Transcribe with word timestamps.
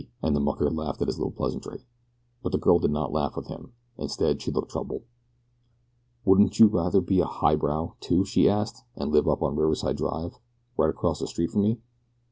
and 0.23 0.35
the 0.35 0.39
mucker 0.39 0.67
laughed 0.71 0.99
at 1.03 1.07
his 1.07 1.19
little 1.19 1.29
pleasantry. 1.29 1.85
But 2.41 2.51
the 2.53 2.57
girl 2.57 2.79
did 2.79 2.89
not 2.89 3.11
laugh 3.13 3.35
with 3.37 3.45
him. 3.49 3.73
Instead 3.99 4.41
she 4.41 4.49
looked 4.49 4.71
troubled. 4.71 5.03
"Wouldn't 6.25 6.57
you 6.59 6.65
rather 6.65 7.01
be 7.01 7.19
a 7.19 7.25
'highbrow' 7.27 7.93
too?" 7.99 8.25
she 8.25 8.49
asked, 8.49 8.81
"and 8.95 9.11
live 9.11 9.27
up 9.29 9.43
on 9.43 9.55
Riverside 9.55 9.97
Drive, 9.97 10.39
right 10.75 10.89
across 10.89 11.19
the 11.19 11.27
street 11.27 11.51
from 11.51 11.61
me?" 11.61 11.81